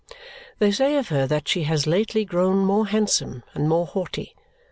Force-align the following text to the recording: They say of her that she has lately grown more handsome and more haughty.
They 0.57 0.71
say 0.71 0.95
of 0.97 1.09
her 1.09 1.27
that 1.27 1.47
she 1.47 1.65
has 1.65 1.85
lately 1.85 2.25
grown 2.25 2.57
more 2.65 2.87
handsome 2.87 3.43
and 3.53 3.69
more 3.69 3.85
haughty. 3.85 4.35